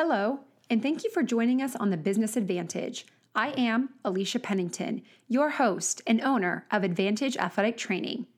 [0.00, 0.38] Hello,
[0.70, 3.04] and thank you for joining us on the Business Advantage.
[3.34, 8.28] I am Alicia Pennington, your host and owner of Advantage Athletic Training.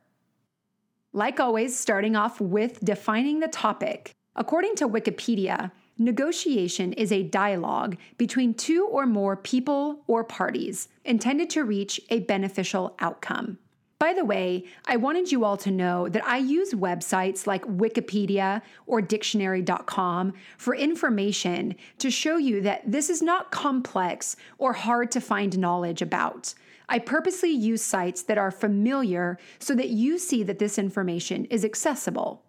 [1.13, 4.13] Like always, starting off with defining the topic.
[4.37, 11.51] According to Wikipedia, negotiation is a dialogue between two or more people or parties intended
[11.51, 13.59] to reach a beneficial outcome.
[13.99, 18.63] By the way, I wanted you all to know that I use websites like Wikipedia
[18.87, 25.21] or dictionary.com for information to show you that this is not complex or hard to
[25.21, 26.55] find knowledge about.
[26.89, 31.65] I purposely use sites that are familiar so that you see that this information is
[31.65, 32.45] accessible.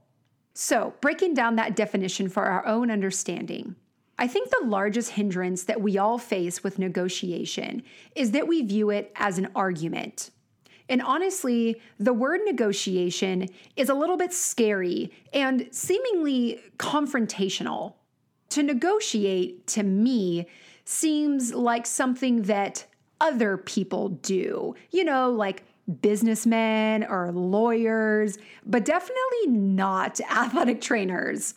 [0.61, 3.77] So, breaking down that definition for our own understanding.
[4.17, 7.81] I think the largest hindrance that we all face with negotiation
[8.13, 10.31] is that we view it as an argument.
[10.89, 17.93] And honestly, the word negotiation is a little bit scary and seemingly confrontational.
[18.49, 20.45] To negotiate, to me,
[20.83, 22.85] seems like something that
[23.21, 24.75] other people do.
[24.91, 25.63] You know, like
[26.01, 31.55] businessmen or lawyers, but definitely not athletic trainers.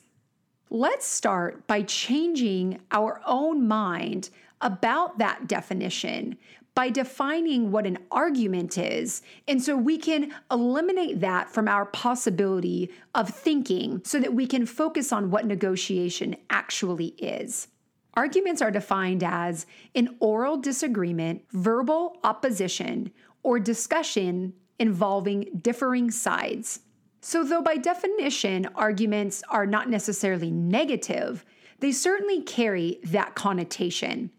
[0.70, 6.38] Let's start by changing our own mind about that definition
[6.74, 9.22] by defining what an argument is.
[9.46, 14.64] And so we can eliminate that from our possibility of thinking so that we can
[14.64, 17.68] focus on what negotiation actually is.
[18.14, 23.10] Arguments are defined as an oral disagreement, verbal opposition,
[23.42, 26.80] or discussion involving differing sides.
[27.20, 31.44] So, though by definition arguments are not necessarily negative,
[31.78, 34.30] they certainly carry that connotation.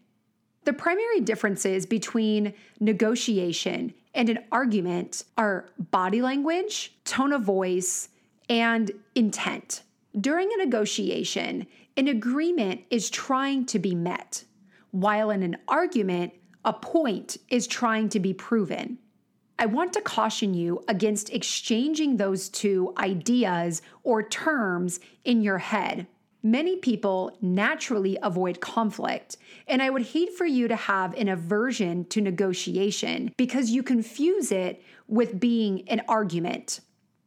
[0.64, 8.08] The primary differences between negotiation and an argument are body language, tone of voice,
[8.48, 9.82] and intent.
[10.18, 11.66] During a negotiation,
[11.96, 14.44] an agreement is trying to be met,
[14.90, 16.32] while in an argument,
[16.64, 18.98] a point is trying to be proven.
[19.58, 26.06] I want to caution you against exchanging those two ideas or terms in your head.
[26.42, 29.36] Many people naturally avoid conflict,
[29.66, 34.52] and I would hate for you to have an aversion to negotiation because you confuse
[34.52, 36.80] it with being an argument.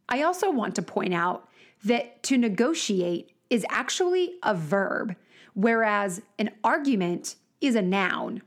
[0.09, 1.49] I also want to point out
[1.83, 5.15] that to negotiate is actually a verb,
[5.53, 8.41] whereas an argument is a noun.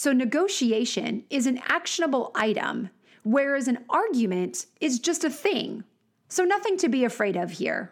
[0.00, 2.90] So, negotiation is an actionable item,
[3.24, 5.82] whereas an argument is just a thing.
[6.28, 7.90] So, nothing to be afraid of here.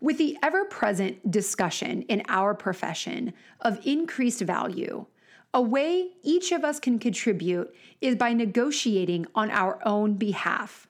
[0.00, 5.06] With the ever present discussion in our profession of increased value,
[5.52, 10.86] a way each of us can contribute is by negotiating on our own behalf.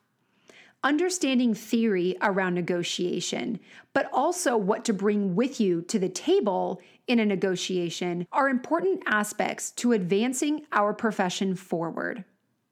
[0.83, 3.59] Understanding theory around negotiation,
[3.91, 9.01] but also what to bring with you to the table in a negotiation, are important
[9.05, 12.23] aspects to advancing our profession forward.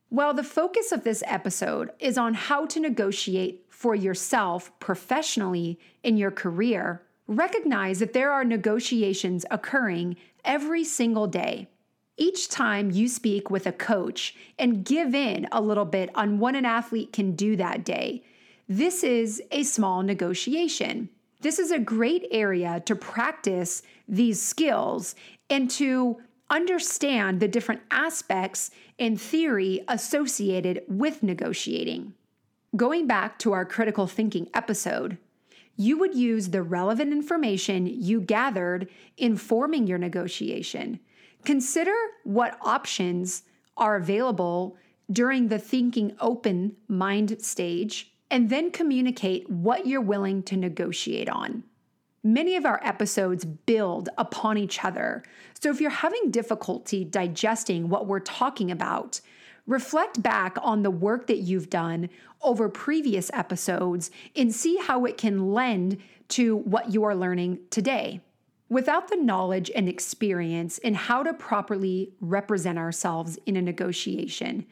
[0.10, 6.18] While the focus of this episode is on how to negotiate for yourself professionally in
[6.18, 11.68] your career, recognize that there are negotiations occurring every single day.
[12.18, 16.56] Each time you speak with a coach and give in a little bit on what
[16.56, 18.24] an athlete can do that day,
[18.70, 21.10] this is a small negotiation.
[21.46, 25.14] This is a great area to practice these skills
[25.48, 26.18] and to
[26.50, 32.16] understand the different aspects in theory associated with negotiating.
[32.76, 35.20] Going back to our critical thinking episode,
[35.76, 41.00] you would use the relevant information you gathered in forming your negotiation.
[41.44, 41.94] Consider
[42.24, 43.44] what options
[43.78, 44.78] are available
[45.12, 51.64] during the thinking open mind stage, and then communicate what you're willing to negotiate on.
[52.24, 55.24] Many of our episodes build upon each other.
[55.60, 59.22] So if you're having difficulty digesting what we're talking about,
[59.68, 62.10] reflect back on the work that you've done
[62.42, 65.98] over previous episodes and see how it can lend
[66.30, 68.22] to what you are learning today.
[68.70, 74.66] Without the knowledge and experience in how to properly represent ourselves in a negotiation,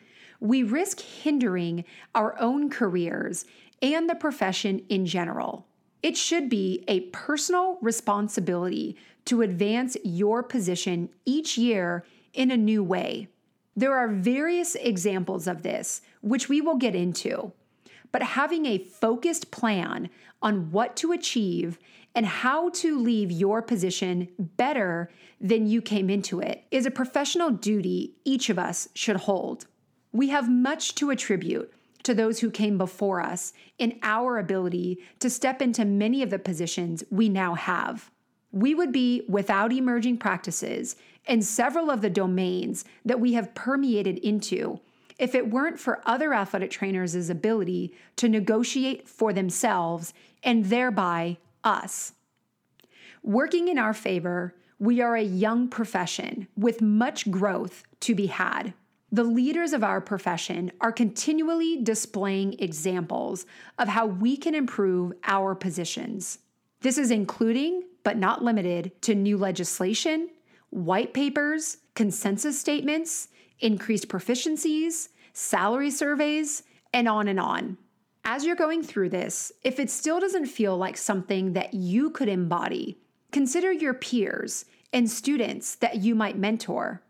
[0.44, 3.46] we risk hindering our own careers
[3.82, 5.66] and the profession in general.
[6.04, 12.04] It should be a personal responsibility to advance your position each year
[12.34, 13.30] in a new way.
[13.78, 17.54] There are various examples of this, which we will get into,
[18.12, 20.10] but having a focused plan
[20.42, 21.80] on what to achieve
[22.14, 27.50] and how to leave your position better than you came into it is a professional
[27.50, 29.68] duty each of us should hold.
[30.14, 31.74] We have much to attribute
[32.04, 36.40] to those who came before us in our ability to step into many of the
[36.40, 38.12] positions we now have.
[38.52, 40.96] We would be without emerging practices
[41.26, 44.80] in several of the domains that we have permeated into
[45.18, 50.14] if it weren't for other athletic trainers' ability to negotiate for themselves
[50.44, 52.14] and thereby us.
[53.24, 58.74] Working in our favor, we are a young profession with much growth to be had.
[59.14, 63.46] The leaders of our profession are continually displaying examples
[63.78, 66.40] of how we can improve our positions.
[66.82, 70.30] This is including, but not limited to, new legislation,
[70.72, 73.28] white papers, consensus statements,
[73.60, 77.78] increased proficiencies, salary surveys, and on and on.
[78.26, 82.30] As you're going through this, if it still doesn't feel like something that you could
[82.30, 82.98] embody,
[83.32, 87.04] consider your peers and students that you might mentor.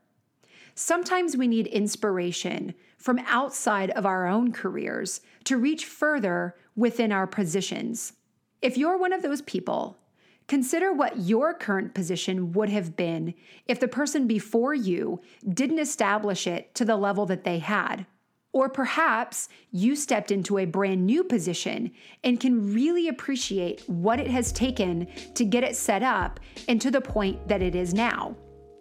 [0.75, 7.27] Sometimes we need inspiration from outside of our own careers to reach further within our
[7.27, 8.13] positions.
[8.61, 9.99] If you're one of those people,
[10.47, 13.35] consider what your current position would have been
[13.67, 18.07] if the person before you didn't establish it to the level that they had.
[18.51, 21.91] Or perhaps you stepped into a brand new position
[22.23, 26.89] and can really appreciate what it has taken to get it set up and to
[26.89, 28.35] the point that it is now.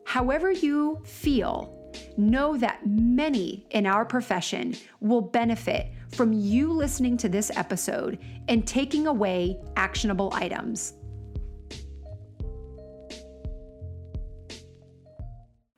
[0.04, 1.81] However, you feel
[2.16, 8.18] know that many in our profession will benefit from you listening to this episode
[8.48, 10.94] and taking away actionable items.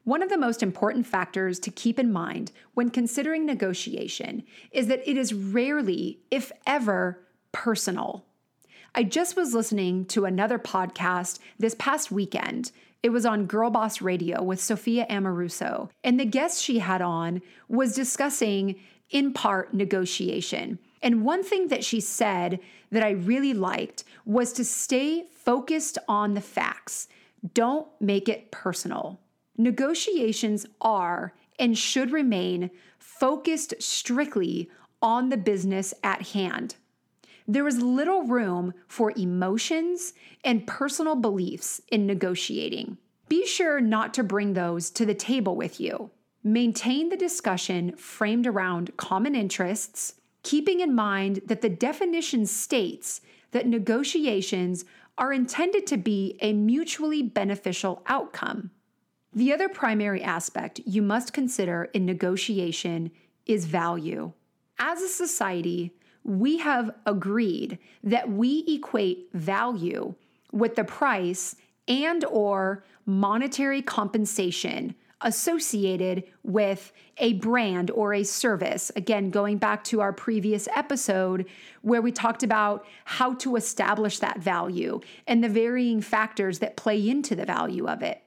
[0.04, 5.08] One of the most important factors to keep in mind when considering negotiation is that
[5.08, 8.26] it is rarely, if ever, personal.
[8.94, 12.70] I just was listening to another podcast this past weekend
[13.04, 15.90] it was on Girl Boss Radio with Sophia Amoruso.
[16.02, 18.76] And the guest she had on was discussing,
[19.10, 20.78] in part, negotiation.
[21.02, 26.32] And one thing that she said that I really liked was to stay focused on
[26.32, 27.06] the facts.
[27.52, 29.20] Don't make it personal.
[29.58, 34.70] Negotiations are and should remain focused strictly
[35.02, 36.76] on the business at hand.
[37.46, 42.96] There is little room for emotions and personal beliefs in negotiating.
[43.28, 46.10] Be sure not to bring those to the table with you.
[46.42, 53.20] Maintain the discussion framed around common interests, keeping in mind that the definition states
[53.50, 54.84] that negotiations
[55.16, 58.70] are intended to be a mutually beneficial outcome.
[59.32, 63.10] The other primary aspect you must consider in negotiation
[63.46, 64.32] is value.
[64.78, 65.92] As a society,
[66.24, 70.14] we have agreed that we equate value
[70.52, 78.90] with the price and or monetary compensation associated with a brand or a service.
[78.96, 81.46] Again, going back to our previous episode
[81.82, 87.08] where we talked about how to establish that value and the varying factors that play
[87.08, 88.22] into the value of it.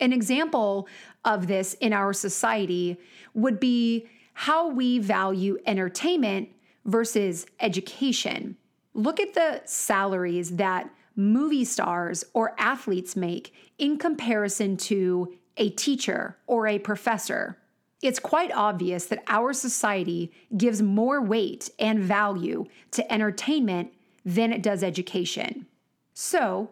[0.00, 0.88] An example
[1.24, 2.98] of this in our society
[3.34, 6.48] would be how we value entertainment
[6.88, 8.56] versus education.
[8.94, 16.36] Look at the salaries that movie stars or athletes make in comparison to a teacher
[16.46, 17.58] or a professor.
[18.00, 23.92] It's quite obvious that our society gives more weight and value to entertainment
[24.24, 25.66] than it does education.
[26.14, 26.70] So,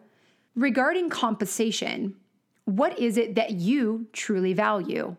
[0.55, 2.15] regarding compensation,
[2.65, 5.17] what is it that you truly value?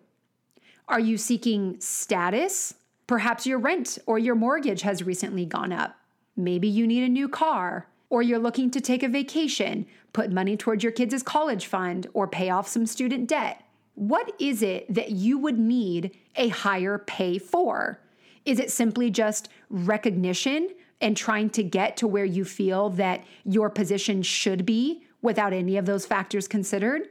[0.87, 2.73] Are you seeking status?
[3.07, 5.95] Perhaps your rent or your mortgage has recently gone up.
[6.35, 10.55] Maybe you need a new car, or you're looking to take a vacation, put money
[10.57, 13.63] towards your kids' college fund, or pay off some student debt.
[13.95, 17.99] What is it that you would need a higher pay for?
[18.45, 20.69] Is it simply just recognition
[21.01, 25.77] and trying to get to where you feel that your position should be without any
[25.77, 27.07] of those factors considered?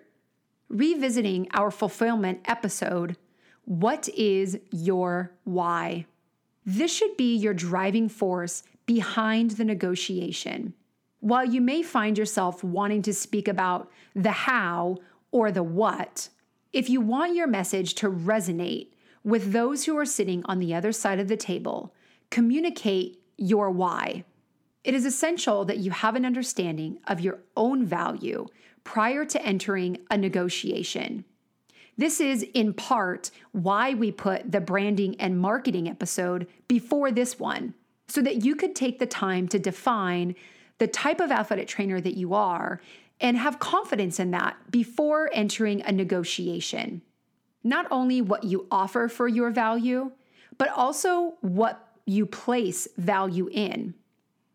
[0.69, 3.17] Revisiting our fulfillment episode,
[3.67, 6.07] what is your why?
[6.65, 10.73] This should be your driving force behind the negotiation.
[11.19, 14.99] While you may find yourself wanting to speak about the how
[15.33, 16.29] or the what,
[16.73, 18.93] if you want your message to resonate
[19.25, 21.93] with those who are sitting on the other side of the table,
[22.31, 24.25] communicate your why.
[24.85, 28.47] It is essential that you have an understanding of your own value
[28.85, 31.25] prior to entering a negotiation.
[31.97, 37.75] This is in part why we put the branding and marketing episode before this one,
[38.09, 40.35] so that you could take the time to define
[40.79, 42.81] the type of athletic trainer that you are
[43.21, 47.01] and have confidence in that before entering a negotiation.
[47.65, 50.13] Not only what you offer for your value,
[50.59, 53.95] but also what you place value in.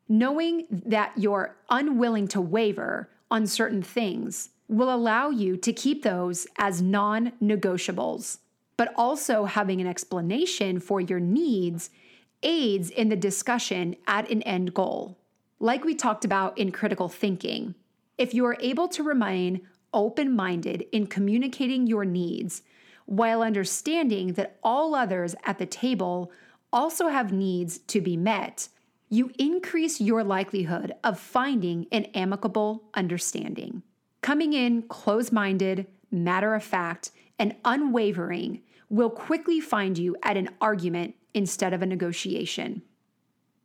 [0.08, 6.48] Knowing that you're unwilling to waver on certain things will allow you to keep those
[6.58, 8.40] as non negotiables,
[8.78, 11.90] but also having an explanation for your needs
[12.42, 15.18] aids in the discussion at an end goal.
[15.60, 17.76] Like we talked about in critical thinking,
[18.18, 19.62] if you are able to remain
[19.94, 22.64] open minded in communicating your needs
[23.06, 26.32] while understanding that all others at the table
[26.72, 28.70] also have needs to be met,
[29.10, 33.84] you increase your likelihood of finding an amicable understanding.
[34.22, 40.50] Coming in close minded, matter of fact, and unwavering will quickly find you at an
[40.60, 42.84] argument instead of a negotiation.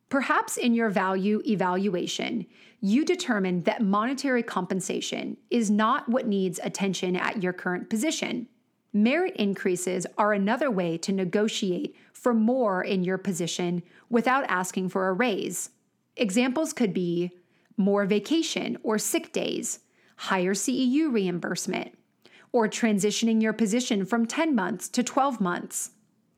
[0.09, 2.47] Perhaps in your value evaluation,
[2.81, 8.47] you determine that monetary compensation is not what needs attention at your current position.
[8.93, 15.09] Merit increases are another way to negotiate for more in your position without asking for
[15.09, 15.71] a raise.
[16.17, 17.33] Examples could be
[17.77, 19.81] more vacation or sick days,
[20.17, 21.97] higher CEU reimbursement,
[22.53, 25.91] or transitioning your position from 10 months to 12 months.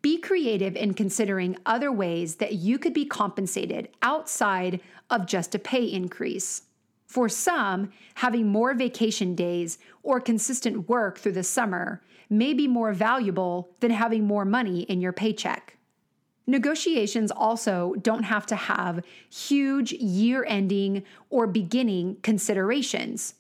[0.03, 4.81] Be creative in considering other ways that you could be compensated outside
[5.11, 6.63] of just a pay increase.
[7.07, 12.93] For some, having more vacation days or consistent work through the summer may be more
[12.93, 15.79] valuable than having more money in your paycheck.
[16.47, 23.35] Negotiations also don't have to have huge year ending or beginning considerations.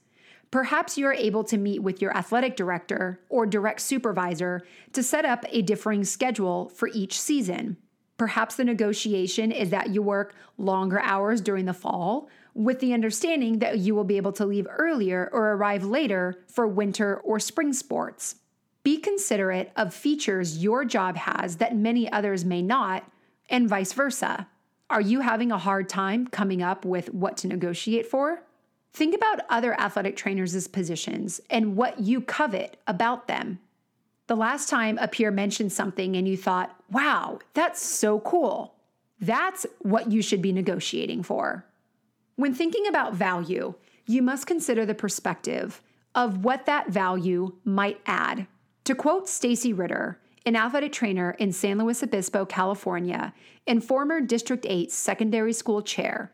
[0.50, 4.62] Perhaps you're able to meet with your athletic director or direct supervisor
[4.92, 7.76] to set up a differing schedule for each season.
[8.16, 13.60] Perhaps the negotiation is that you work longer hours during the fall, with the understanding
[13.60, 17.72] that you will be able to leave earlier or arrive later for winter or spring
[17.72, 18.36] sports.
[18.82, 23.08] Be considerate of features your job has that many others may not,
[23.48, 24.48] and vice versa.
[24.90, 28.42] Are you having a hard time coming up with what to negotiate for?
[28.98, 33.60] Think about other athletic trainers' positions and what you covet about them.
[34.26, 38.74] The last time a peer mentioned something and you thought, wow, that's so cool,
[39.20, 41.64] that's what you should be negotiating for.
[42.34, 43.74] When thinking about value,
[44.06, 45.80] you must consider the perspective
[46.16, 48.48] of what that value might add.
[48.82, 53.32] To quote Stacy Ritter, an athletic trainer in San Luis Obispo, California,
[53.64, 56.32] and former District 8 secondary school chair,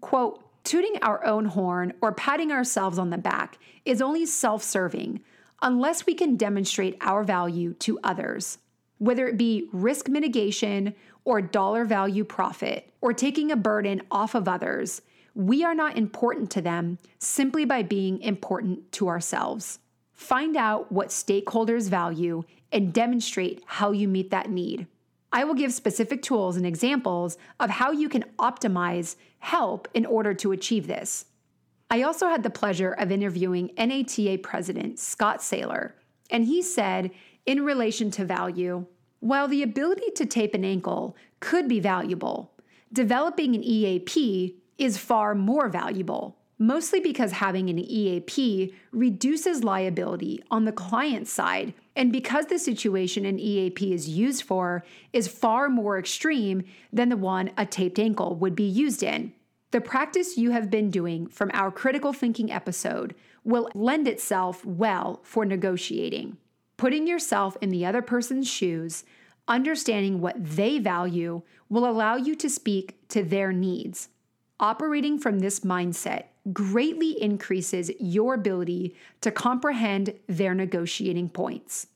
[0.00, 5.20] quote, Tooting our own horn or patting ourselves on the back is only self serving
[5.62, 8.58] unless we can demonstrate our value to others.
[8.98, 14.48] Whether it be risk mitigation or dollar value profit or taking a burden off of
[14.48, 15.02] others,
[15.34, 19.78] we are not important to them simply by being important to ourselves.
[20.12, 24.86] Find out what stakeholders value and demonstrate how you meet that need.
[25.32, 30.34] I will give specific tools and examples of how you can optimize help in order
[30.34, 31.26] to achieve this.
[31.90, 35.94] I also had the pleasure of interviewing NATA President Scott Sailor,
[36.30, 37.10] and he said,
[37.46, 38.86] in relation to value,
[39.20, 42.52] while the ability to tape an ankle could be valuable,
[42.92, 50.64] developing an EAP is far more valuable, mostly because having an EAP reduces liability on
[50.64, 55.98] the client side And because the situation an EAP is used for is far more
[55.98, 59.34] extreme than the one a taped ankle would be used in.
[59.70, 63.14] The practice you have been doing from our critical thinking episode
[63.44, 66.38] will lend itself well for negotiating.
[66.78, 69.04] Putting yourself in the other person's shoes,
[69.46, 74.08] understanding what they value, will allow you to speak to their needs.
[74.58, 81.86] Operating from this mindset greatly increases your ability to comprehend their negotiating points.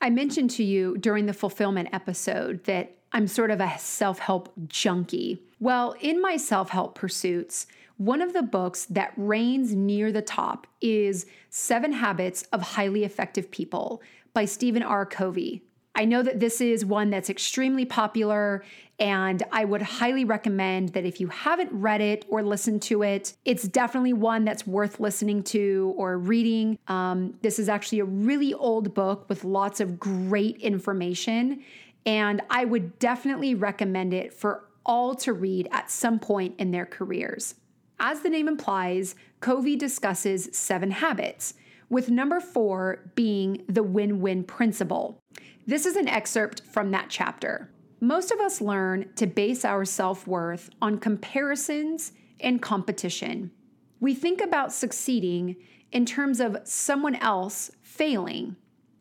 [0.00, 4.52] I mentioned to you during the fulfillment episode that I'm sort of a self help
[4.66, 5.42] junkie.
[5.60, 7.66] Well, in my self help pursuits,
[7.98, 13.50] one of the books that reigns near the top is Seven Habits of Highly Effective
[13.50, 14.02] People
[14.34, 15.06] by Stephen R.
[15.06, 15.62] Covey.
[15.94, 18.64] I know that this is one that's extremely popular,
[19.02, 23.34] and I would highly recommend that if you haven't read it or listened to it,
[23.44, 26.78] it's definitely one that's worth listening to or reading.
[26.86, 31.64] Um, this is actually a really old book with lots of great information,
[32.06, 36.86] and I would definitely recommend it for all to read at some point in their
[36.86, 37.56] careers.
[37.98, 41.54] As the name implies, Covey discusses seven habits,
[41.88, 45.18] with number four being the win win principle.
[45.66, 47.68] This is an excerpt from that chapter.
[48.02, 53.52] Most of us learn to base our self worth on comparisons and competition.
[54.00, 55.54] We think about succeeding
[55.92, 58.56] in terms of someone else failing.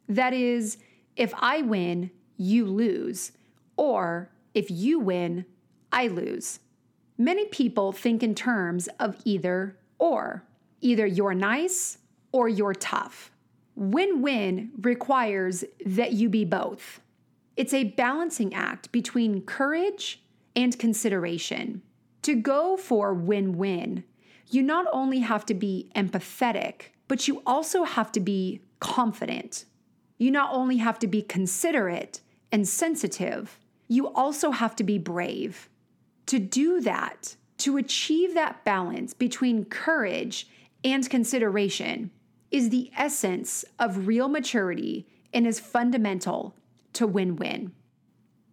[0.08, 0.78] That is,
[1.16, 3.32] if I win, you lose,
[3.76, 5.46] or if you win,
[5.92, 6.60] I lose.
[7.18, 10.44] Many people think in terms of either or.
[10.80, 11.98] Either you're nice
[12.32, 13.32] or you're tough.
[13.76, 17.01] Win win requires that you be both.
[17.56, 20.24] It's a balancing act between courage
[20.56, 21.82] and consideration.
[22.24, 24.04] To go for win win,
[24.50, 29.66] you not only have to be empathetic, but you also have to be confident.
[30.18, 32.22] You not only have to be considerate
[32.52, 35.70] and sensitive, you also have to be brave.
[36.28, 40.48] To do that, to achieve that balance between courage
[40.84, 42.12] and consideration,
[42.50, 46.56] is the essence of real maturity and is fundamental
[46.94, 47.74] to win win.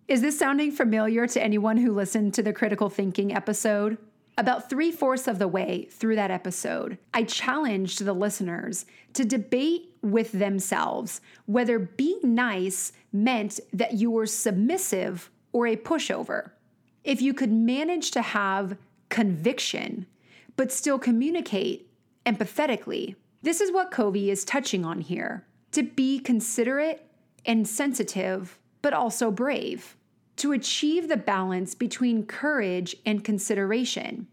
[0.09, 3.99] Is this sounding familiar to anyone who listened to the critical thinking episode?
[4.39, 9.95] About three fourths of the way through that episode, I challenged the listeners to debate
[10.01, 16.53] with themselves whether being nice meant that you were submissive or a pushover.
[17.03, 20.07] If you could manage to have conviction,
[20.57, 21.91] but still communicate
[22.25, 27.08] empathetically, this is what Covey is touching on here to be considerate
[27.49, 29.97] and sensitive, but also brave,
[30.37, 34.29] to achieve the balance between courage and consideration.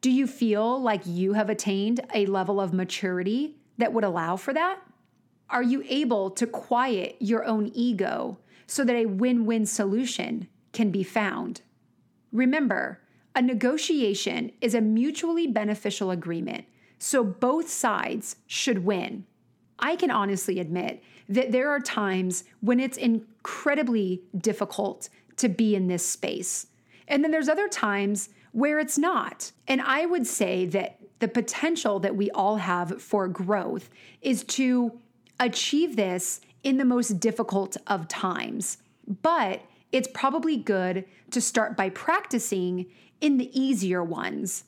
[0.00, 4.54] Do you feel like you have attained a level of maturity that would allow for
[4.54, 4.78] that?
[5.50, 10.90] Are you able to quiet your own ego so that a win win solution can
[10.90, 11.60] be found?
[12.32, 13.00] Remember,
[13.34, 16.64] a negotiation is a mutually beneficial agreement
[16.98, 19.26] so both sides should win.
[19.78, 25.88] I can honestly admit that there are times when it's incredibly difficult to be in
[25.88, 26.66] this space.
[27.08, 29.52] And then there's other times where it's not.
[29.68, 33.90] And I would say that the potential that we all have for growth
[34.22, 34.98] is to
[35.40, 38.78] achieve this in the most difficult of times.
[39.22, 39.62] But
[39.92, 42.86] it's probably good to start by practicing
[43.20, 44.64] in the easier ones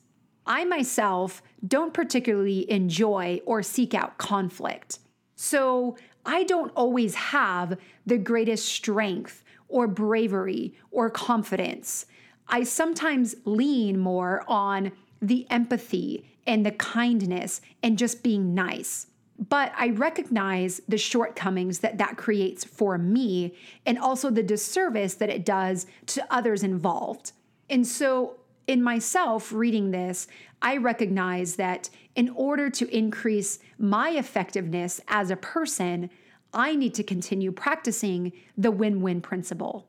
[0.49, 4.97] I myself don't particularly enjoy or seek out conflict.
[5.35, 5.95] So
[6.29, 12.05] I don't always have the greatest strength or bravery or confidence.
[12.47, 14.91] I sometimes lean more on
[15.23, 19.07] the empathy and the kindness and just being nice.
[19.39, 23.55] But I recognize the shortcomings that that creates for me
[23.87, 27.31] and also the disservice that it does to others involved.
[27.71, 28.35] And so
[28.67, 30.27] in myself reading this,
[30.61, 36.11] I recognize that in order to increase my effectiveness as a person,
[36.53, 39.87] I need to continue practicing the win win principle.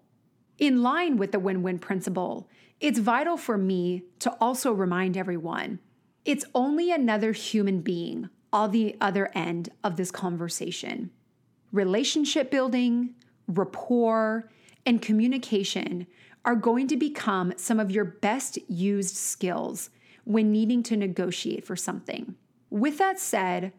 [0.58, 2.48] In line with the win win principle,
[2.80, 5.78] it's vital for me to also remind everyone
[6.24, 11.10] it's only another human being on the other end of this conversation.
[11.72, 13.14] Relationship building,
[13.46, 14.50] rapport,
[14.84, 16.06] and communication
[16.44, 19.90] are going to become some of your best used skills
[20.24, 22.34] when needing to negotiate for something.
[22.70, 23.72] With that said,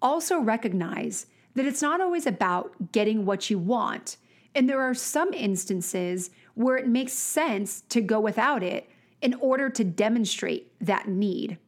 [0.00, 1.26] also recognize
[1.58, 4.16] that it's not always about getting what you want,
[4.54, 8.88] and there are some instances where it makes sense to go without it
[9.20, 11.58] in order to demonstrate that need.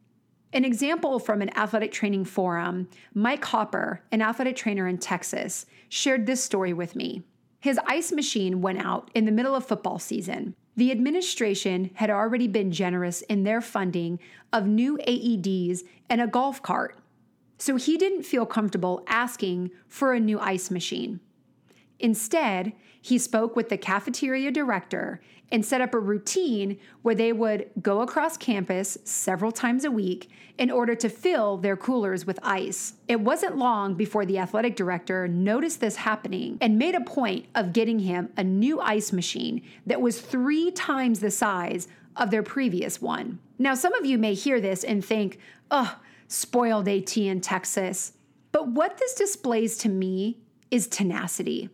[0.53, 6.25] An example from an athletic training forum Mike Hopper, an athletic trainer in Texas, shared
[6.25, 7.23] this story with me.
[7.59, 10.55] His ice machine went out in the middle of football season.
[10.77, 14.19] The administration had already been generous in their funding
[14.53, 16.97] of new AEDs and a golf cart,
[17.61, 21.19] so he didn't feel comfortable asking for a new ice machine.
[21.99, 25.21] Instead, he spoke with the cafeteria director
[25.51, 30.31] and set up a routine where they would go across campus several times a week
[30.57, 32.93] in order to fill their coolers with ice.
[33.07, 37.73] It wasn't long before the athletic director noticed this happening and made a point of
[37.73, 42.99] getting him a new ice machine that was three times the size of their previous
[42.99, 43.37] one.
[43.59, 45.37] Now, some of you may hear this and think,
[45.69, 45.99] oh,
[46.31, 48.13] spoiled AT in Texas.
[48.51, 50.39] But what this displays to me
[50.69, 51.69] is tenacity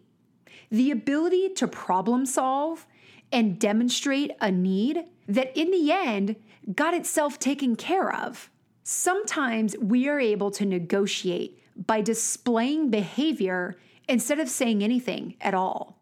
[0.70, 2.86] the ability to problem solve
[3.32, 6.36] and demonstrate a need that in the end
[6.76, 8.50] got itself taken care of.
[8.84, 13.78] Sometimes we are able to negotiate by displaying behavior
[14.10, 16.02] instead of saying anything at all.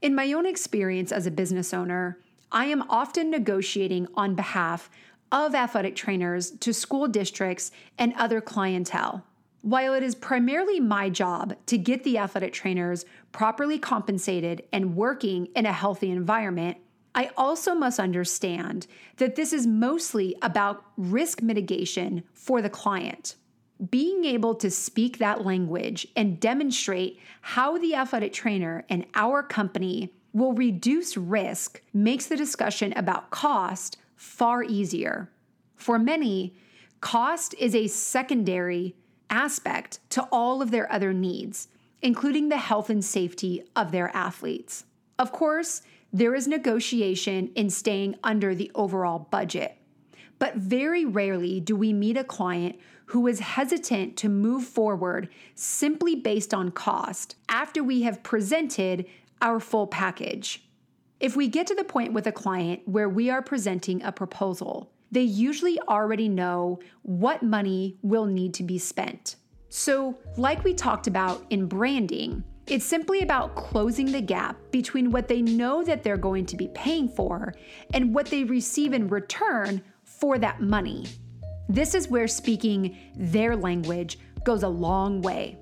[0.00, 2.18] In my own experience as a business owner,
[2.52, 4.90] I am often negotiating on behalf
[5.34, 9.26] of athletic trainers to school districts and other clientele.
[9.62, 15.48] While it is primarily my job to get the athletic trainers properly compensated and working
[15.56, 16.78] in a healthy environment,
[17.16, 23.34] I also must understand that this is mostly about risk mitigation for the client.
[23.90, 30.12] Being able to speak that language and demonstrate how the athletic trainer and our company
[30.32, 35.30] will reduce risk makes the discussion about cost far easier.
[35.76, 36.54] For many,
[37.00, 38.96] cost is a secondary
[39.30, 41.68] aspect to all of their other needs,
[42.02, 44.84] including the health and safety of their athletes.
[45.18, 49.76] Of course, there is negotiation in staying under the overall budget.
[50.38, 56.14] But very rarely do we meet a client who is hesitant to move forward simply
[56.14, 59.06] based on cost after we have presented
[59.42, 60.64] our full package.
[61.20, 64.90] If we get to the point with a client where we are presenting a proposal,
[65.12, 69.36] they usually already know what money will need to be spent.
[69.68, 75.28] So, like we talked about in branding, it's simply about closing the gap between what
[75.28, 77.54] they know that they're going to be paying for
[77.92, 81.06] and what they receive in return for that money.
[81.68, 85.58] This is where speaking their language goes a long way.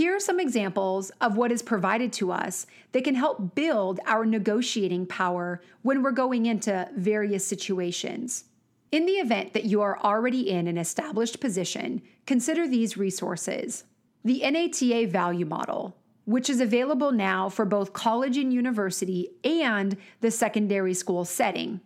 [0.00, 4.24] Here are some examples of what is provided to us that can help build our
[4.24, 8.44] negotiating power when we're going into various situations.
[8.90, 13.84] In the event that you are already in an established position, consider these resources.
[14.24, 20.30] The NATA Value Model, which is available now for both college and university and the
[20.30, 21.82] secondary school setting.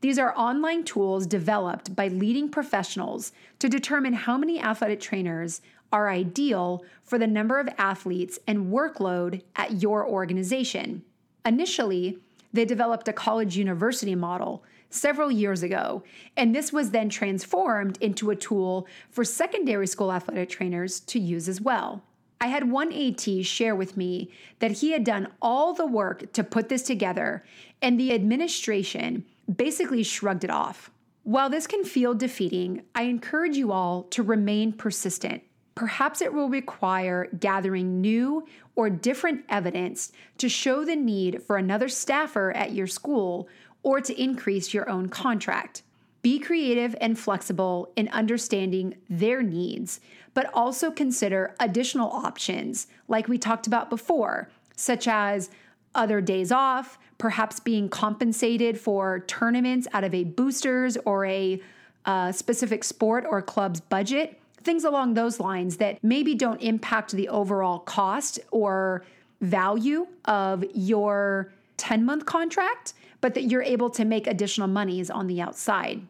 [0.00, 5.60] These are online tools developed by leading professionals to determine how many athletic trainers
[5.92, 11.02] are ideal for the number of athletes and workload at your organization.
[11.44, 12.18] Initially,
[12.52, 16.02] they developed a college university model several years ago,
[16.36, 21.48] and this was then transformed into a tool for secondary school athletic trainers to use
[21.48, 22.02] as well.
[22.40, 26.42] I had one AT share with me that he had done all the work to
[26.42, 27.44] put this together,
[27.82, 29.24] and the administration
[29.54, 30.90] basically shrugged it off.
[31.22, 35.42] While this can feel defeating, I encourage you all to remain persistent
[35.74, 41.88] perhaps it will require gathering new or different evidence to show the need for another
[41.88, 43.48] staffer at your school
[43.82, 45.82] or to increase your own contract.
[46.22, 50.00] Be creative and flexible in understanding their needs,
[50.34, 55.50] but also consider additional options, like we talked about before, such as
[55.94, 61.60] other days off, perhaps being compensated for tournaments out of a boosters or a
[62.04, 67.28] uh, specific sport or club's budget things along those lines that maybe don't impact the
[67.28, 69.04] overall cost or
[69.40, 75.26] value of your 10 month contract, but that you're able to make additional monies on
[75.26, 76.02] the outside.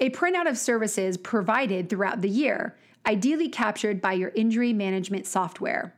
[0.00, 5.94] A printout of services provided throughout the year, ideally captured by your injury management software.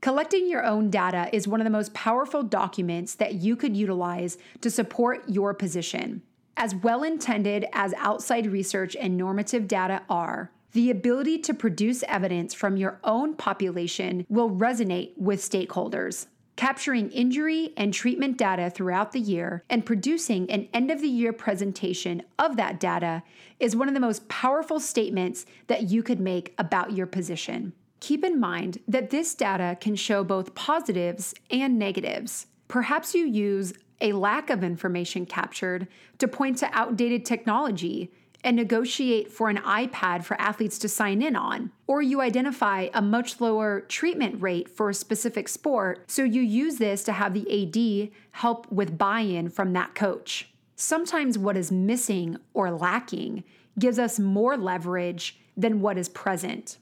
[0.00, 4.38] Collecting your own data is one of the most powerful documents that you could utilize
[4.60, 6.22] to support your position.
[6.56, 12.54] As well intended as outside research and normative data are, the ability to produce evidence
[12.54, 16.26] from your own population will resonate with stakeholders.
[16.56, 21.32] Capturing injury and treatment data throughout the year and producing an end of the year
[21.32, 23.22] presentation of that data
[23.60, 27.72] is one of the most powerful statements that you could make about your position.
[28.00, 32.46] Keep in mind that this data can show both positives and negatives.
[32.66, 35.86] Perhaps you use a lack of information captured
[36.18, 38.12] to point to outdated technology
[38.44, 41.72] and negotiate for an iPad for athletes to sign in on.
[41.86, 46.76] Or you identify a much lower treatment rate for a specific sport, so you use
[46.76, 50.50] this to have the AD help with buy in from that coach.
[50.76, 53.42] Sometimes what is missing or lacking
[53.78, 56.78] gives us more leverage than what is present.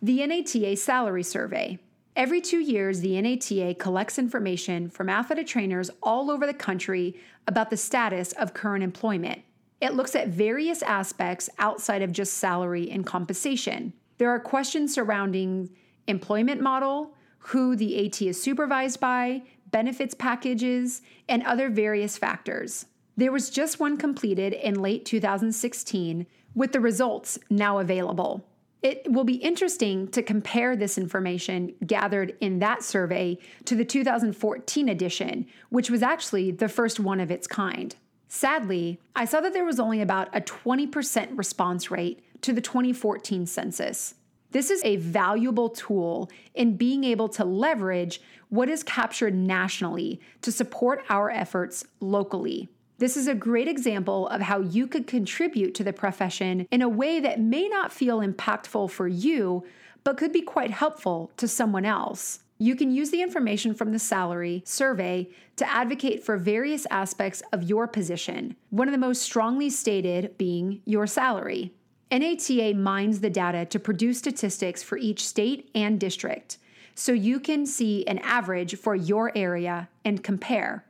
[0.00, 1.78] The NATA Salary Survey.
[2.16, 7.70] Every two years, the NATA collects information from athletic trainers all over the country about
[7.70, 9.42] the status of current employment.
[9.84, 13.92] It looks at various aspects outside of just salary and compensation.
[14.16, 15.68] There are questions surrounding
[16.06, 22.86] employment model, who the AT is supervised by, benefits packages, and other various factors.
[23.18, 28.48] There was just one completed in late 2016 with the results now available.
[28.80, 34.88] It will be interesting to compare this information gathered in that survey to the 2014
[34.88, 37.94] edition, which was actually the first one of its kind.
[38.34, 43.46] Sadly, I saw that there was only about a 20% response rate to the 2014
[43.46, 44.16] census.
[44.50, 50.50] This is a valuable tool in being able to leverage what is captured nationally to
[50.50, 52.68] support our efforts locally.
[52.98, 56.88] This is a great example of how you could contribute to the profession in a
[56.88, 59.64] way that may not feel impactful for you,
[60.02, 62.40] but could be quite helpful to someone else.
[62.58, 67.64] You can use the information from the salary survey to advocate for various aspects of
[67.64, 71.72] your position, one of the most strongly stated being your salary.
[72.12, 76.58] NATA mines the data to produce statistics for each state and district,
[76.94, 80.84] so you can see an average for your area and compare.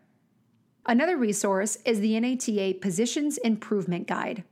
[0.85, 4.45] Another resource is the NATA Positions Improvement Guide.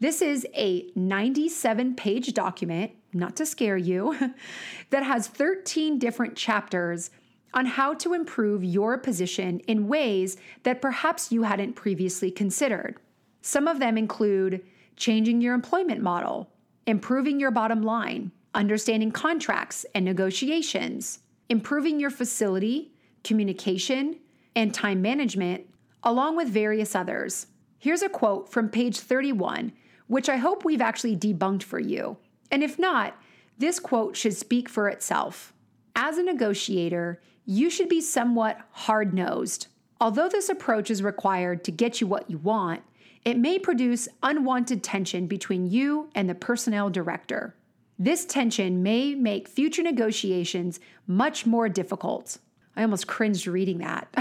[0.00, 4.34] This is a 97 page document, not to scare you,
[4.90, 7.10] that has 13 different chapters
[7.54, 12.96] on how to improve your position in ways that perhaps you hadn't previously considered.
[13.40, 14.62] Some of them include
[14.96, 16.50] changing your employment model,
[16.86, 22.92] improving your bottom line, understanding contracts and negotiations, improving your facility,
[23.24, 24.16] communication,
[24.54, 25.64] and time management
[26.02, 27.46] along with various others.
[27.78, 29.72] Here's a quote from page 31,
[30.06, 32.16] which I hope we've actually debunked for you.
[32.50, 33.16] And if not,
[33.58, 35.52] this quote should speak for itself.
[35.96, 39.66] As a negotiator, you should be somewhat hard nosed.
[40.00, 42.82] Although this approach is required to get you what you want,
[43.24, 47.54] it may produce unwanted tension between you and the personnel director.
[47.98, 52.38] This tension may make future negotiations much more difficult.
[52.76, 54.14] I almost cringed reading that.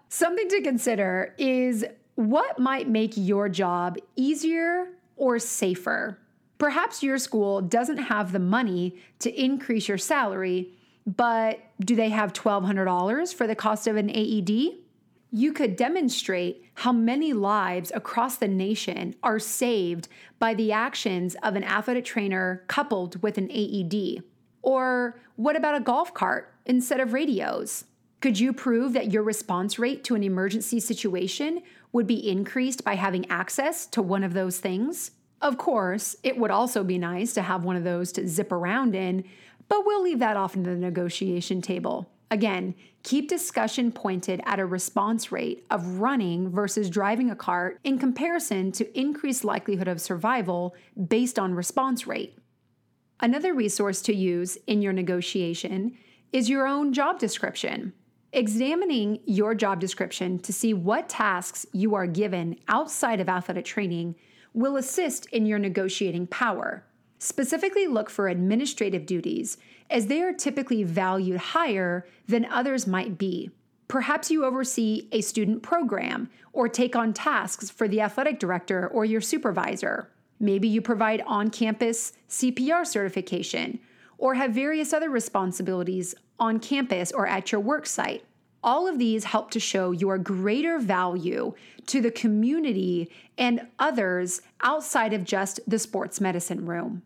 [0.08, 4.86] Something to consider is what might make your job easier
[5.16, 6.18] or safer.
[6.58, 10.72] Perhaps your school doesn't have the money to increase your salary,
[11.06, 14.78] but do they have $1,200 for the cost of an AED?
[15.30, 21.56] You could demonstrate how many lives across the nation are saved by the actions of
[21.56, 24.22] an athletic trainer coupled with an AED.
[24.62, 27.84] Or what about a golf cart instead of radios?
[28.20, 31.62] Could you prove that your response rate to an emergency situation
[31.92, 35.10] would be increased by having access to one of those things?
[35.44, 38.94] Of course, it would also be nice to have one of those to zip around
[38.94, 39.24] in,
[39.68, 42.10] but we'll leave that off in the negotiation table.
[42.30, 47.98] Again, keep discussion pointed at a response rate of running versus driving a cart in
[47.98, 50.74] comparison to increased likelihood of survival
[51.08, 52.38] based on response rate.
[53.20, 55.94] Another resource to use in your negotiation
[56.32, 57.92] is your own job description.
[58.32, 64.14] Examining your job description to see what tasks you are given outside of athletic training
[64.54, 66.84] will assist in your negotiating power.
[67.18, 69.58] Specifically, look for administrative duties,
[69.90, 73.50] as they are typically valued higher than others might be.
[73.88, 79.04] Perhaps you oversee a student program or take on tasks for the athletic director or
[79.04, 80.10] your supervisor.
[80.40, 83.78] Maybe you provide on campus CPR certification
[84.18, 88.24] or have various other responsibilities on campus or at your work site.
[88.64, 91.52] All of these help to show your greater value
[91.86, 97.02] to the community and others outside of just the sports medicine room.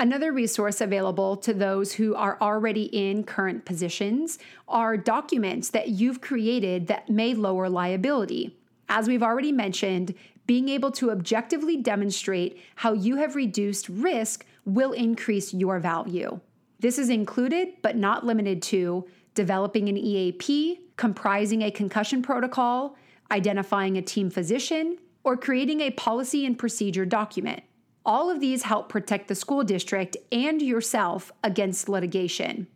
[0.00, 6.20] Another resource available to those who are already in current positions are documents that you've
[6.20, 8.58] created that may lower liability.
[8.88, 10.12] As we've already mentioned,
[10.48, 16.40] being able to objectively demonstrate how you have reduced risk will increase your value.
[16.80, 22.96] This is included, but not limited to, developing an EAP, comprising a concussion protocol,
[23.30, 27.62] identifying a team physician, or creating a policy and procedure document.
[28.06, 32.66] All of these help protect the school district and yourself against litigation.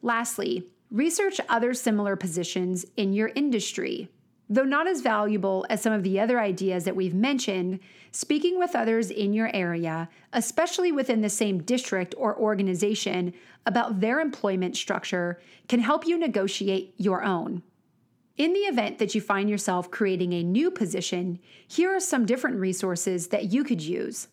[0.00, 4.08] Lastly, research other similar positions in your industry.
[4.48, 8.74] Though not as valuable as some of the other ideas that we've mentioned, speaking with
[8.74, 13.32] others in your area, especially within the same district or organization,
[13.64, 17.62] about their employment structure can help you negotiate your own.
[18.36, 22.56] In the event that you find yourself creating a new position, here are some different
[22.56, 24.28] resources that you could use.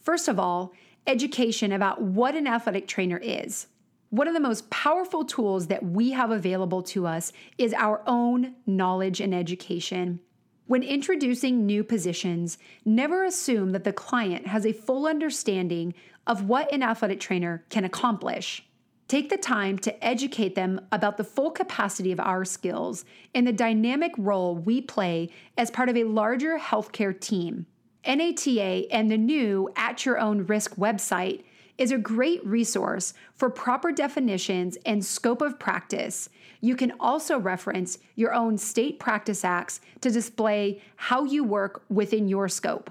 [0.00, 0.72] First of all,
[1.06, 3.68] education about what an athletic trainer is.
[4.14, 8.54] One of the most powerful tools that we have available to us is our own
[8.64, 10.20] knowledge and education.
[10.68, 15.94] When introducing new positions, never assume that the client has a full understanding
[16.28, 18.64] of what an athletic trainer can accomplish.
[19.08, 23.52] Take the time to educate them about the full capacity of our skills and the
[23.52, 27.66] dynamic role we play as part of a larger healthcare team.
[28.06, 31.42] NATA and the new At Your Own Risk website
[31.78, 36.28] is a great resource for proper definitions and scope of practice.
[36.60, 42.28] You can also reference your own state practice acts to display how you work within
[42.28, 42.90] your scope.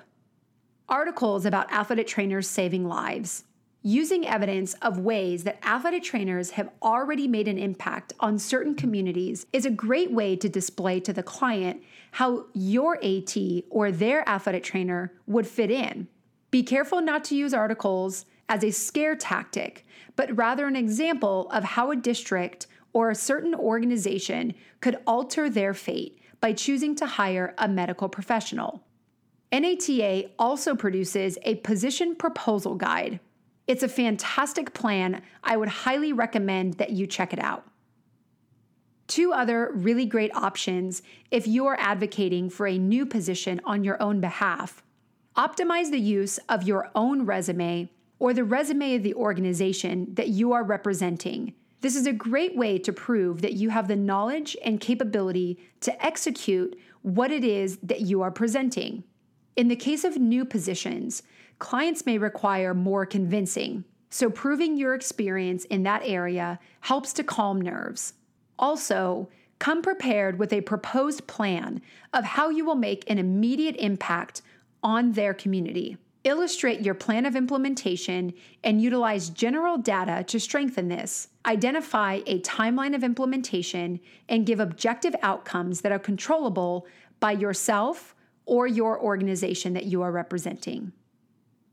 [0.89, 3.46] Articles about athletic trainers saving lives.
[3.86, 9.46] Using evidence of ways that athletic trainers have already made an impact on certain communities
[9.52, 13.36] is a great way to display to the client how your AT
[13.69, 16.08] or their athletic trainer would fit in.
[16.50, 21.63] Be careful not to use articles as a scare tactic, but rather an example of
[21.63, 27.53] how a district or a certain organization could alter their fate by choosing to hire
[27.58, 28.84] a medical professional.
[29.51, 33.19] NATA also produces a position proposal guide.
[33.67, 35.21] It's a fantastic plan.
[35.43, 37.65] I would highly recommend that you check it out.
[39.08, 44.19] Two other really great options if you're advocating for a new position on your own
[44.19, 44.82] behalf.
[45.38, 47.89] Optimize the use of your own resume
[48.24, 51.54] or the resume of the organization that you are representing.
[51.82, 56.06] This is a great way to prove that you have the knowledge and capability to
[56.06, 59.04] execute what it is that you are presenting.
[59.58, 61.24] In the case of new positions,
[61.60, 67.60] clients may require more convincing, so proving your experience in that area helps to calm
[67.60, 68.14] nerves.
[68.58, 69.28] Also,
[69.60, 71.82] come prepared with a proposed plan
[72.14, 74.42] of how you will make an immediate impact
[74.82, 75.98] on their community.
[76.24, 78.34] Illustrate your plan of implementation
[78.64, 81.28] and utilize general data to strengthen this.
[81.46, 86.88] Identify a timeline of implementation and give objective outcomes that are controllable
[87.20, 90.94] by yourself or your organization that you are representing.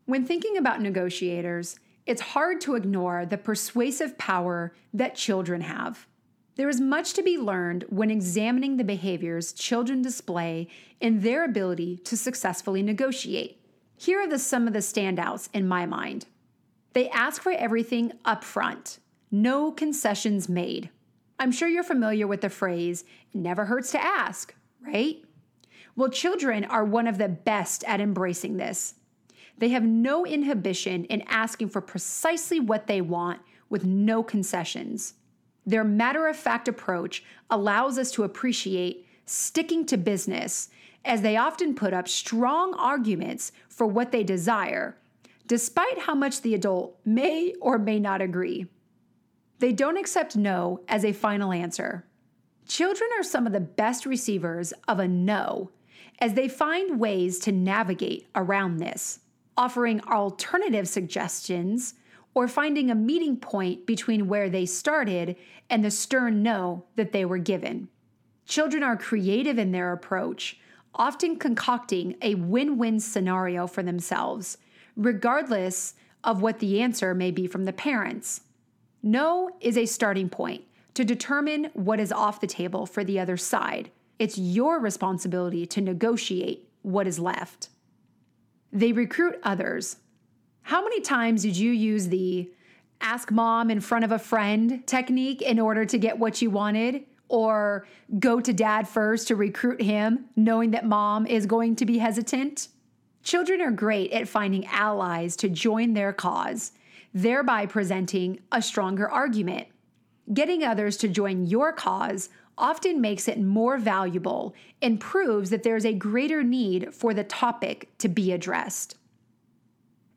[0.06, 6.08] When thinking about negotiators, it's hard to ignore the persuasive power that children have.
[6.56, 10.66] There is much to be learned when examining the behaviors children display
[11.00, 13.59] in their ability to successfully negotiate.
[14.00, 16.24] Here are the, some of the standouts in my mind.
[16.94, 18.96] They ask for everything upfront,
[19.30, 20.88] no concessions made.
[21.38, 25.22] I'm sure you're familiar with the phrase, never hurts to ask, right?
[25.96, 28.94] Well, children are one of the best at embracing this.
[29.58, 35.12] They have no inhibition in asking for precisely what they want with no concessions.
[35.66, 40.70] Their matter of fact approach allows us to appreciate sticking to business
[41.04, 44.98] as they often put up strong arguments for what they desire,
[45.46, 48.66] despite how much the adult may or may not agree.
[49.58, 52.04] They don't accept no as a final answer.
[52.68, 55.70] Children are some of the best receivers of a no,
[56.18, 59.20] as they find ways to navigate around this,
[59.56, 61.94] offering alternative suggestions
[62.34, 65.36] or finding a meeting point between where they started
[65.70, 67.88] and the stern no that they were given.
[68.44, 70.60] Children are creative in their approach,
[70.94, 74.58] often concocting a win win scenario for themselves,
[74.96, 78.42] regardless of what the answer may be from the parents.
[79.02, 83.36] No is a starting point to determine what is off the table for the other
[83.36, 83.90] side.
[84.18, 87.68] It's your responsibility to negotiate what is left.
[88.72, 89.96] They recruit others.
[90.62, 92.50] How many times did you use the
[93.00, 97.06] ask mom in front of a friend technique in order to get what you wanted?
[97.30, 97.86] Or
[98.18, 102.68] go to dad first to recruit him, knowing that mom is going to be hesitant.
[103.22, 106.72] Children are great at finding allies to join their cause,
[107.14, 109.68] thereby presenting a stronger argument.
[110.34, 112.28] Getting others to join your cause
[112.58, 117.96] often makes it more valuable and proves that there's a greater need for the topic
[117.98, 118.96] to be addressed.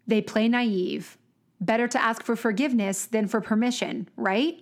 [0.07, 1.17] They play naive.
[1.61, 4.61] Better to ask for forgiveness than for permission, right?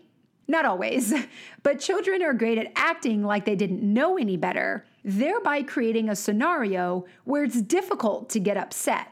[0.52, 1.14] Not always,
[1.64, 6.16] but children are great at acting like they didn't know any better, thereby creating a
[6.16, 9.08] scenario where it's difficult to get upset.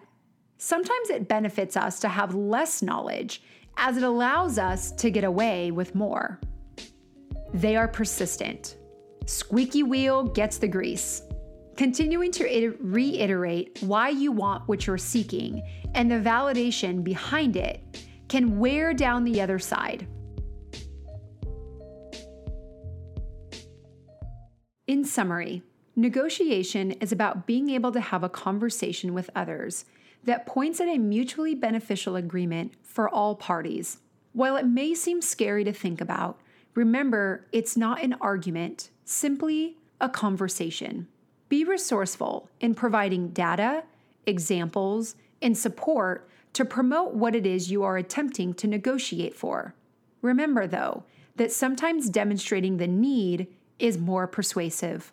[0.57, 3.41] Sometimes it benefits us to have less knowledge,
[3.77, 6.41] as it allows us to get away with more.
[7.53, 8.75] They are persistent.
[9.25, 11.21] Squeaky wheel gets the grease.
[11.77, 15.63] Continuing to reiterate why you want what you're seeking
[15.95, 20.05] and the validation behind it can wear down the other side.
[24.89, 25.61] In summary,
[25.95, 29.85] negotiation is about being able to have a conversation with others
[30.23, 33.99] that points at a mutually beneficial agreement for all parties.
[34.33, 36.41] While it may seem scary to think about,
[36.73, 41.07] remember it's not an argument, simply a conversation.
[41.49, 43.83] Be resourceful in providing data,
[44.25, 49.75] examples, and support to promote what it is you are attempting to negotiate for.
[50.23, 51.03] Remember, though,
[51.35, 53.45] that sometimes demonstrating the need
[53.79, 55.11] is more persuasive.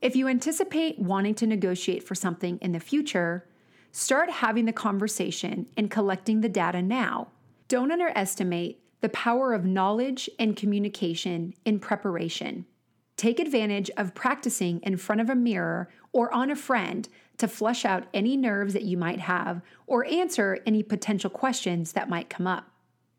[0.00, 3.46] If you anticipate wanting to negotiate for something in the future,
[3.90, 7.28] start having the conversation and collecting the data now.
[7.68, 12.66] Don't underestimate the power of knowledge and communication in preparation.
[13.16, 17.08] Take advantage of practicing in front of a mirror or on a friend
[17.38, 22.08] to flush out any nerves that you might have or answer any potential questions that
[22.08, 22.70] might come up.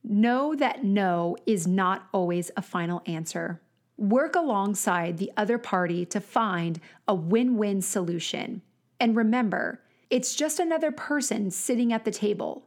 [0.04, 3.62] Know that no is not always a final answer.
[3.98, 8.62] Work alongside the other party to find a win win solution.
[9.00, 12.66] And remember, it's just another person sitting at the table.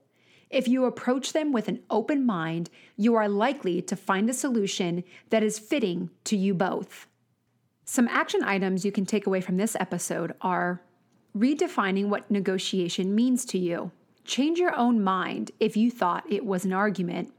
[0.50, 5.04] If you approach them with an open mind, you are likely to find a solution
[5.28, 7.06] that is fitting to you both.
[7.84, 10.82] Some action items you can take away from this episode are
[11.36, 13.90] redefining what negotiation means to you.
[14.24, 17.32] Change your own mind if you thought it was an argument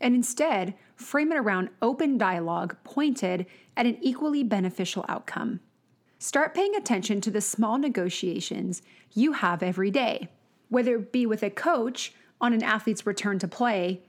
[0.00, 5.60] and instead frame it around open dialogue pointed at an equally beneficial outcome.
[6.18, 8.82] Start paying attention to the small negotiations
[9.12, 10.28] you have every day,
[10.70, 14.02] whether it be with a coach on an athlete's return to play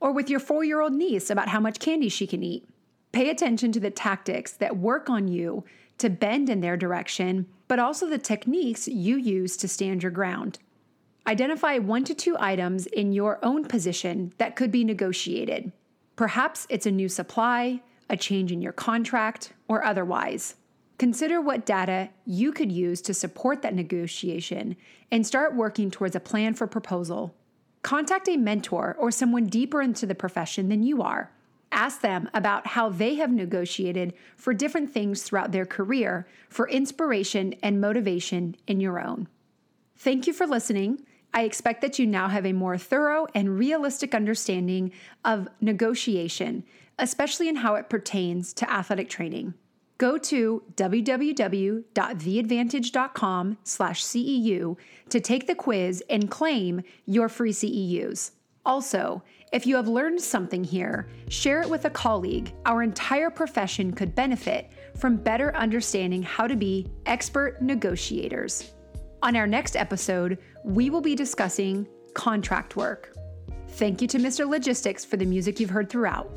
[0.00, 2.68] or with your four year old niece about how much candy she can eat.
[3.12, 5.64] Pay attention to the tactics that work on you
[5.98, 10.58] to bend in their direction, but also the techniques you use to stand your ground.
[11.26, 15.72] Identify one to two items in your own position that could be negotiated.
[16.16, 20.54] Perhaps it's a new supply, a change in your contract, or otherwise.
[20.98, 24.76] Consider what data you could use to support that negotiation
[25.10, 27.34] and start working towards a plan for proposal.
[27.82, 31.32] Contact a mentor or someone deeper into the profession than you are.
[31.72, 37.56] Ask them about how they have negotiated for different things throughout their career for inspiration
[37.62, 39.26] and motivation in your own.
[39.96, 41.04] Thank you for listening.
[41.34, 44.92] I expect that you now have a more thorough and realistic understanding
[45.24, 46.62] of negotiation,
[46.98, 49.54] especially in how it pertains to athletic training.
[49.98, 54.76] Go to www.theadvantage.com slash CEU
[55.08, 58.30] to take the quiz and claim your free CEUs.
[58.66, 59.22] Also,
[59.52, 62.52] if you have learned something here, share it with a colleague.
[62.64, 68.73] Our entire profession could benefit from better understanding how to be expert negotiators.
[69.24, 73.16] On our next episode, we will be discussing contract work.
[73.70, 74.46] Thank you to Mr.
[74.46, 76.30] Logistix for the music you've heard throughout.